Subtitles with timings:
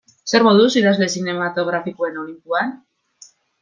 [0.29, 2.77] Zer moduz idazle zinematografikoen olinpoan?